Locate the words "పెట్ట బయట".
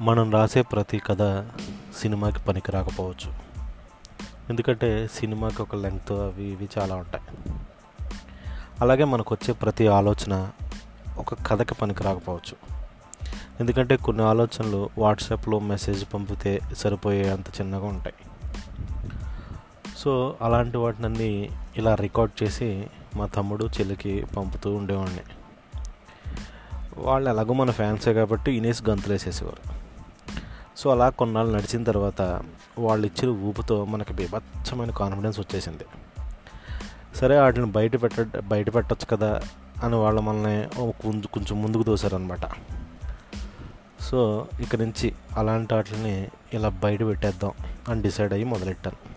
38.02-38.74